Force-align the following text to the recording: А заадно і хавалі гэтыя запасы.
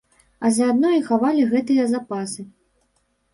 А 0.47 0.49
заадно 0.55 0.89
і 0.99 1.03
хавалі 1.09 1.43
гэтыя 1.51 1.85
запасы. 1.93 2.47